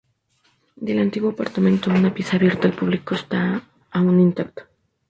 [0.77, 3.61] Del antiguo apartamento, una pieza abierta al público está
[3.91, 4.67] aún intacta.